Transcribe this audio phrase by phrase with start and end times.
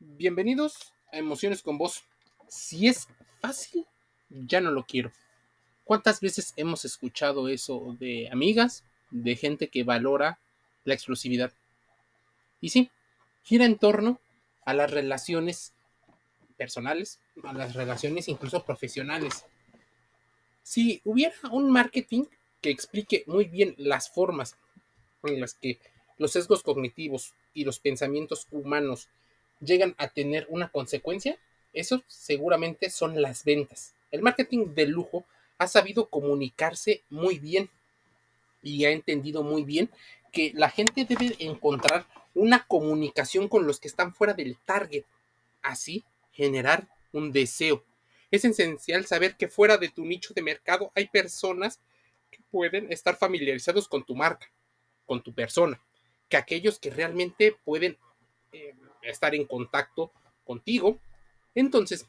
[0.00, 2.02] Bienvenidos a Emociones con Vos.
[2.48, 3.06] Si es
[3.40, 3.86] fácil,
[4.28, 5.12] ya no lo quiero.
[5.84, 10.38] ¿Cuántas veces hemos escuchado eso de amigas, de gente que valora
[10.84, 11.52] la exclusividad?
[12.60, 12.90] Y sí,
[13.44, 14.18] gira en torno
[14.64, 15.72] a las relaciones
[16.56, 19.44] personales, a las relaciones incluso profesionales.
[20.62, 22.24] Si hubiera un marketing
[22.60, 24.56] que explique muy bien las formas
[25.22, 25.78] en las que
[26.18, 29.08] los sesgos cognitivos y los pensamientos humanos
[29.60, 31.38] llegan a tener una consecuencia,
[31.72, 33.94] eso seguramente son las ventas.
[34.10, 35.24] El marketing de lujo
[35.58, 37.70] ha sabido comunicarse muy bien
[38.62, 39.90] y ha entendido muy bien
[40.32, 45.04] que la gente debe encontrar una comunicación con los que están fuera del target.
[45.62, 47.84] Así generar un deseo.
[48.30, 51.80] Es esencial saber que fuera de tu nicho de mercado hay personas
[52.30, 54.50] que pueden estar familiarizados con tu marca,
[55.06, 55.80] con tu persona,
[56.28, 57.96] que aquellos que realmente pueden
[58.52, 60.12] eh, estar en contacto
[60.44, 60.98] contigo.
[61.54, 62.06] Entonces,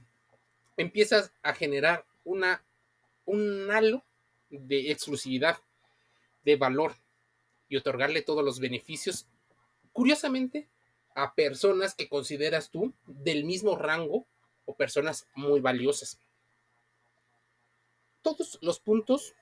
[0.77, 2.64] empiezas a generar una,
[3.25, 4.03] un halo
[4.50, 5.59] de exclusividad,
[6.44, 6.95] de valor
[7.67, 9.28] y otorgarle todos los beneficios,
[9.92, 10.67] curiosamente,
[11.16, 14.28] a personas que consideras tú del mismo rango
[14.66, 16.19] o personas muy valiosas.
[18.22, 19.34] Todos los puntos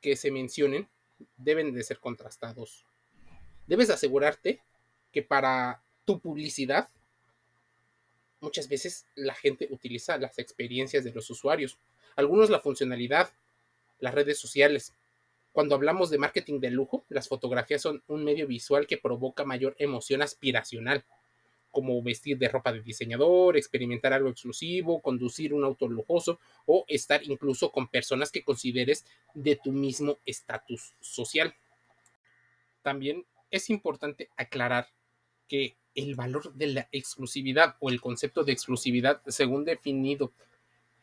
[0.00, 0.88] que se mencionen
[1.36, 2.86] deben de ser contrastados.
[3.66, 4.62] Debes asegurarte
[5.12, 6.88] que para tu publicidad,
[8.40, 11.78] muchas veces la gente utiliza las experiencias de los usuarios,
[12.16, 13.30] algunos la funcionalidad,
[14.00, 14.94] las redes sociales.
[15.52, 19.76] Cuando hablamos de marketing de lujo, las fotografías son un medio visual que provoca mayor
[19.78, 21.04] emoción aspiracional,
[21.70, 27.22] como vestir de ropa de diseñador, experimentar algo exclusivo, conducir un auto lujoso o estar
[27.24, 31.54] incluso con personas que consideres de tu mismo estatus social.
[32.82, 34.88] También es importante aclarar
[35.48, 40.32] que el valor de la exclusividad o el concepto de exclusividad, según definido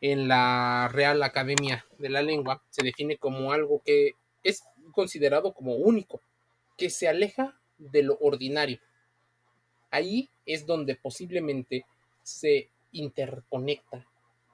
[0.00, 5.74] en la Real Academia de la Lengua, se define como algo que es considerado como
[5.74, 6.20] único,
[6.76, 8.80] que se aleja de lo ordinario.
[9.90, 11.84] Ahí es donde posiblemente
[12.22, 14.06] se interconecta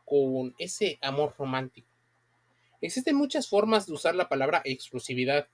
[0.04, 1.88] con ese amor romántico.
[2.80, 5.48] Existen muchas formas de usar la palabra exclusividad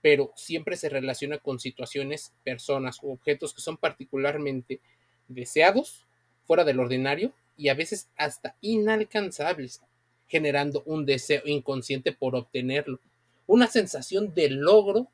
[0.00, 4.80] pero siempre se relaciona con situaciones, personas u objetos que son particularmente
[5.28, 6.06] deseados,
[6.44, 9.82] fuera del ordinario y a veces hasta inalcanzables,
[10.28, 13.00] generando un deseo inconsciente por obtenerlo,
[13.46, 15.08] una sensación de logro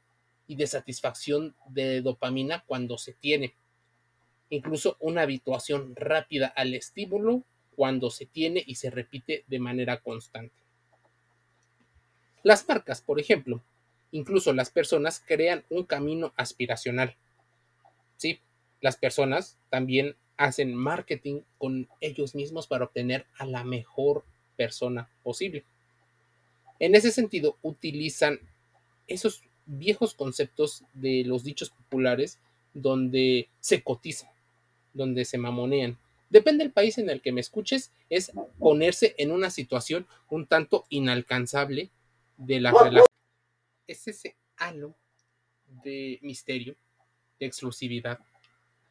[0.46, 3.54] y de satisfacción de dopamina cuando se tiene,
[4.50, 7.42] incluso una habituación rápida al estímulo
[7.74, 10.54] cuando se tiene y se repite de manera constante.
[12.42, 13.62] Las marcas, por ejemplo,
[14.14, 17.16] incluso las personas crean un camino aspiracional.
[18.16, 18.38] Sí,
[18.80, 24.24] las personas también hacen marketing con ellos mismos para obtener a la mejor
[24.56, 25.64] persona posible.
[26.78, 28.38] En ese sentido, utilizan
[29.08, 32.38] esos viejos conceptos de los dichos populares
[32.72, 34.30] donde se cotizan,
[34.92, 35.98] donde se mamonean.
[36.30, 40.84] Depende del país en el que me escuches, es ponerse en una situación un tanto
[40.88, 41.90] inalcanzable
[42.36, 43.06] de la relación
[43.86, 44.94] es ese halo
[45.66, 46.76] de misterio,
[47.38, 48.18] de exclusividad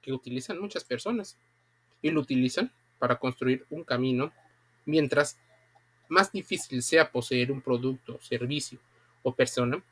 [0.01, 1.37] que utilizan muchas personas
[2.01, 4.31] y lo utilizan para construir un camino
[4.85, 5.37] mientras
[6.09, 8.79] más difícil sea poseer un producto, servicio
[9.23, 9.83] o persona,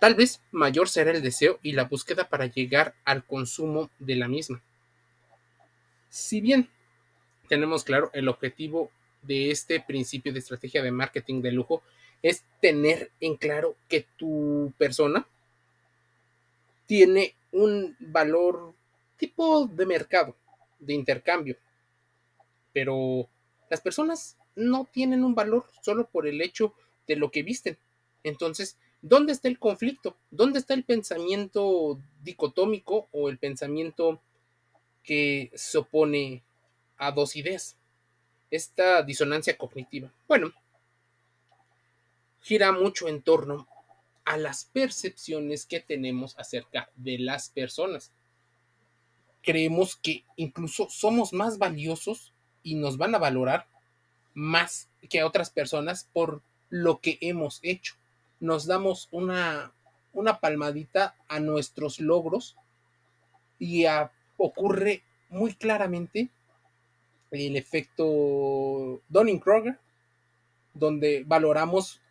[0.00, 4.28] tal vez mayor será el deseo y la búsqueda para llegar al consumo de la
[4.28, 4.62] misma.
[6.10, 6.68] Si bien
[7.48, 8.90] tenemos claro el objetivo
[9.22, 11.82] de este principio de estrategia de marketing de lujo
[12.24, 15.26] es tener en claro que tu persona
[16.86, 18.72] tiene un valor
[19.18, 20.34] tipo de mercado,
[20.78, 21.58] de intercambio.
[22.72, 23.28] Pero
[23.68, 26.72] las personas no tienen un valor solo por el hecho
[27.06, 27.76] de lo que visten.
[28.22, 30.16] Entonces, ¿dónde está el conflicto?
[30.30, 34.18] ¿Dónde está el pensamiento dicotómico o el pensamiento
[35.02, 36.42] que se opone
[36.96, 37.76] a dos ideas?
[38.50, 40.10] Esta disonancia cognitiva.
[40.26, 40.54] Bueno,
[42.44, 43.66] gira mucho en torno
[44.26, 48.12] a las percepciones que tenemos acerca de las personas.
[49.40, 53.66] Creemos que incluso somos más valiosos y nos van a valorar
[54.34, 57.94] más que a otras personas por lo que hemos hecho.
[58.40, 59.72] Nos damos una,
[60.12, 62.56] una palmadita a nuestros logros
[63.58, 63.86] y
[64.36, 66.28] ocurre muy claramente
[67.30, 69.78] el efecto Donning-Kroger,
[70.74, 72.02] donde valoramos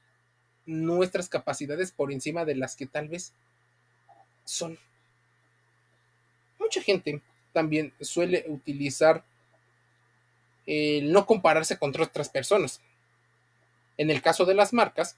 [0.65, 3.33] nuestras capacidades por encima de las que tal vez
[4.45, 4.77] son.
[6.59, 7.21] Mucha gente
[7.51, 9.23] también suele utilizar
[10.65, 12.81] el no compararse contra otras personas.
[13.97, 15.17] En el caso de las marcas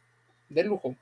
[0.49, 0.95] de lujo,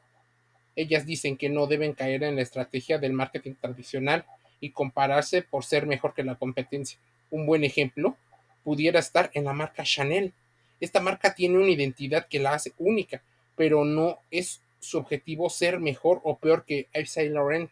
[0.75, 4.25] ellas dicen que no deben caer en la estrategia del marketing tradicional
[4.59, 6.99] y compararse por ser mejor que la competencia.
[7.29, 8.17] Un buen ejemplo
[8.63, 10.33] pudiera estar en la marca Chanel.
[10.79, 13.21] Esta marca tiene una identidad que la hace única,
[13.55, 17.69] pero no es su objetivo ser mejor o peor que Yves Saint.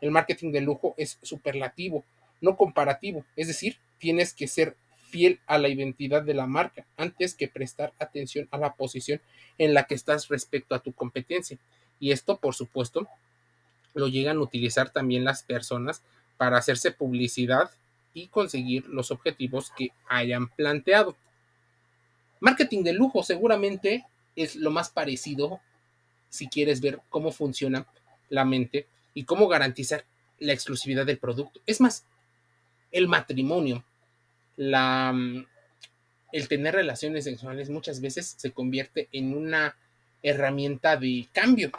[0.00, 2.04] El marketing de lujo es superlativo,
[2.40, 4.76] no comparativo, es decir, tienes que ser
[5.10, 9.20] fiel a la identidad de la marca antes que prestar atención a la posición
[9.58, 11.58] en la que estás respecto a tu competencia.
[12.00, 13.06] Y esto, por supuesto,
[13.94, 16.02] lo llegan a utilizar también las personas
[16.36, 17.70] para hacerse publicidad
[18.14, 21.14] y conseguir los objetivos que hayan planteado.
[22.40, 24.04] Marketing de lujo seguramente
[24.36, 25.60] es lo más parecido
[26.28, 27.86] si quieres ver cómo funciona
[28.28, 30.04] la mente y cómo garantizar
[30.38, 31.60] la exclusividad del producto.
[31.66, 32.06] Es más,
[32.90, 33.84] el matrimonio,
[34.56, 35.46] la, mm,
[36.32, 39.76] el tener relaciones sexuales muchas veces se convierte en una
[40.22, 41.70] herramienta de cambio.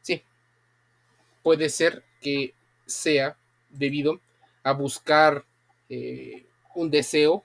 [0.00, 0.22] Sí,
[1.42, 2.54] puede ser que
[2.86, 3.36] sea
[3.68, 4.20] debido
[4.62, 5.44] a buscar
[5.88, 7.44] eh, un deseo,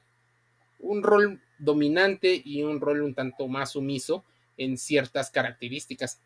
[0.80, 4.23] un rol dominante y un rol un tanto más sumiso
[4.57, 6.19] en ciertas características.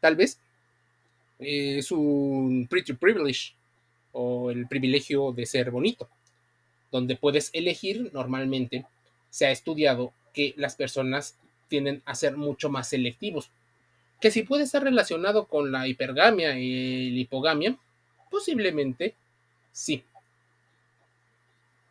[0.00, 0.38] Tal vez
[1.38, 3.54] eh, es un pretty privilege
[4.12, 6.08] o el privilegio de ser bonito,
[6.90, 8.86] donde puedes elegir normalmente,
[9.30, 11.36] se ha estudiado que las personas
[11.68, 13.50] tienden a ser mucho más selectivos,
[14.20, 17.76] que si puede estar relacionado con la hipergamia y la hipogamia,
[18.30, 19.14] posiblemente
[19.72, 20.04] sí.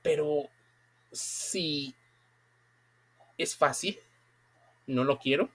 [0.01, 0.49] Pero
[1.11, 1.93] si
[3.43, 3.99] es fácil,
[4.87, 5.49] no lo quiero,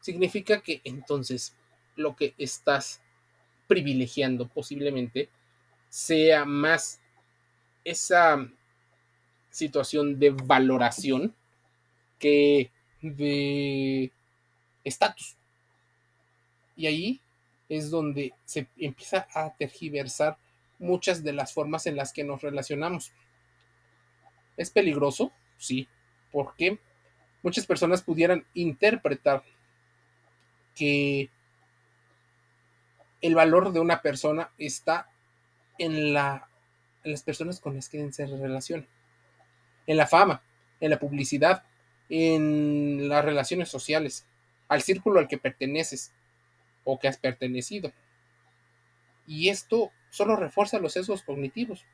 [0.00, 1.56] significa que entonces
[1.96, 3.00] lo que estás
[3.68, 5.30] privilegiando posiblemente
[5.88, 7.00] sea más
[7.84, 8.48] esa
[9.50, 11.34] situación de valoración
[12.18, 14.10] que de
[14.84, 15.36] estatus.
[16.76, 17.20] Y ahí
[17.68, 20.38] es donde se empieza a tergiversar
[20.78, 23.12] muchas de las formas en las que nos relacionamos.
[24.56, 25.32] ¿Es peligroso?
[25.58, 25.88] Sí,
[26.32, 26.78] porque
[27.42, 29.44] muchas personas pudieran interpretar
[30.74, 31.30] que
[33.20, 35.08] el valor de una persona está
[35.78, 36.48] en, la,
[37.04, 38.86] en las personas con las que se relaciona,
[39.86, 40.42] en la fama,
[40.80, 41.64] en la publicidad,
[42.08, 44.26] en las relaciones sociales,
[44.68, 46.12] al círculo al que perteneces
[46.84, 47.92] o que has pertenecido.
[49.26, 51.84] Y esto solo refuerza los sesgos cognitivos,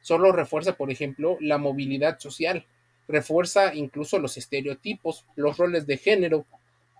[0.00, 2.64] solo refuerza, por ejemplo, la movilidad social,
[3.08, 6.46] refuerza incluso los estereotipos, los roles de género.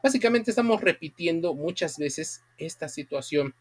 [0.02, 3.54] Básicamente estamos repitiendo muchas veces esta situación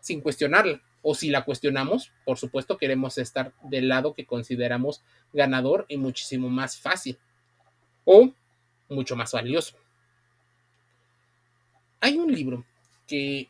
[0.00, 0.82] sin cuestionarla.
[1.02, 5.02] O si la cuestionamos, por supuesto queremos estar del lado que consideramos
[5.32, 7.18] ganador y muchísimo más fácil
[8.04, 8.32] o
[8.88, 9.76] mucho más valioso.
[12.00, 12.64] Hay un libro
[13.06, 13.48] que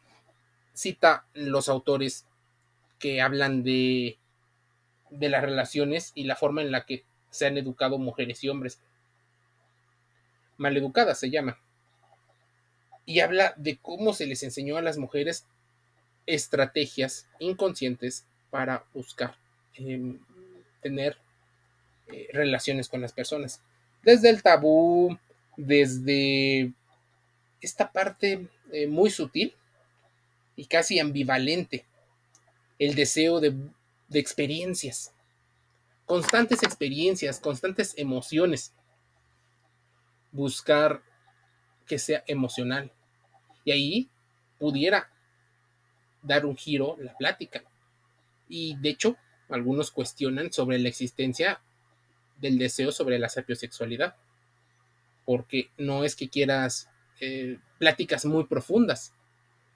[0.73, 2.27] cita los autores
[2.99, 4.19] que hablan de,
[5.11, 8.79] de las relaciones y la forma en la que se han educado mujeres y hombres.
[10.57, 11.59] Maleducadas se llama.
[13.07, 15.45] Y habla de cómo se les enseñó a las mujeres
[16.27, 19.35] estrategias inconscientes para buscar
[19.75, 20.21] em,
[20.81, 21.17] tener
[22.07, 23.61] eh, relaciones con las personas.
[24.05, 25.19] Desde el tabú,
[25.57, 26.73] desde
[27.61, 29.55] esta parte eh, muy sutil
[30.55, 31.85] y casi ambivalente,
[32.79, 33.57] el deseo de,
[34.07, 35.13] de experiencias,
[36.07, 38.73] constantes experiencias, constantes emociones,
[40.33, 41.03] buscar
[41.87, 42.93] que sea emocional.
[43.65, 44.11] Y ahí
[44.59, 45.11] pudiera
[46.23, 47.63] dar un giro la plática.
[48.49, 49.17] Y de hecho,
[49.49, 51.61] algunos cuestionan sobre la existencia
[52.41, 54.17] del deseo sobre la sapiosexualidad.
[55.25, 59.15] Porque no es que quieras eh, pláticas muy profundas,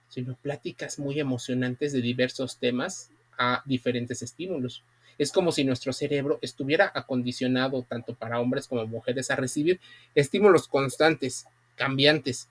[0.09, 4.83] sino pláticas muy emocionantes de diversos temas a diferentes estímulos.
[5.19, 9.81] Es como si nuestro cerebro estuviera acondicionado tanto para hombres como mujeres a recibir
[10.15, 12.49] estímulos constantes, cambiantes,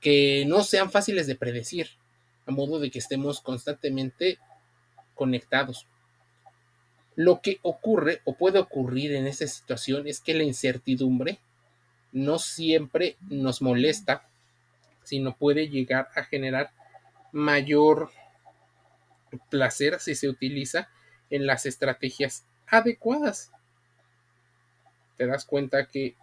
[0.00, 1.90] que no sean fáciles de predecir
[2.46, 4.38] a modo de que estemos constantemente
[5.14, 5.86] conectados.
[7.14, 11.38] Lo que ocurre o puede ocurrir en esta situación es que la incertidumbre
[12.10, 14.28] no siempre nos molesta,
[15.04, 16.72] sino puede llegar a generar
[17.32, 18.10] mayor
[19.50, 20.88] placer si se utiliza
[21.32, 23.50] en las estrategias adecuadas.
[25.16, 26.14] Te das cuenta que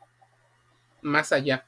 [1.02, 1.66] más allá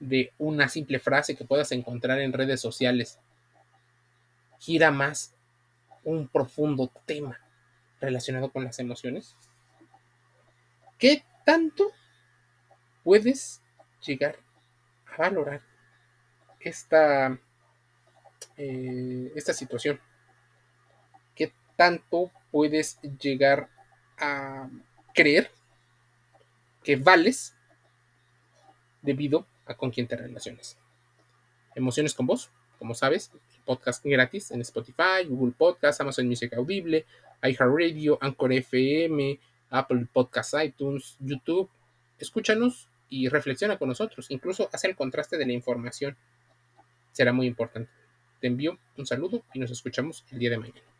[0.00, 3.18] de una simple frase que puedas encontrar en redes sociales
[4.58, 5.34] gira más
[6.04, 7.40] un profundo tema
[8.00, 9.36] relacionado con las emociones?
[10.98, 11.92] ¿Qué tanto
[13.04, 13.62] puedes
[14.04, 14.36] llegar
[15.06, 15.62] a valorar
[16.58, 17.38] esta,
[18.56, 20.00] eh, esta situación?
[21.36, 23.68] ¿Qué tanto puedes llegar
[24.18, 24.70] a
[25.12, 25.50] creer
[26.84, 27.54] que vales
[29.00, 30.78] debido a con quién te relaciones?
[31.74, 33.32] Emociones con vos, como sabes,
[33.64, 37.06] podcast gratis en Spotify, Google Podcast, Amazon Music Audible,
[37.42, 39.40] iHeartRadio, Anchor FM,
[39.70, 41.70] Apple Podcast, iTunes, YouTube.
[42.18, 44.30] Escúchanos y reflexiona con nosotros.
[44.30, 46.16] Incluso hace el contraste de la información.
[47.12, 47.90] Será muy importante.
[48.40, 50.91] Te envío un saludo y nos escuchamos el día de mañana.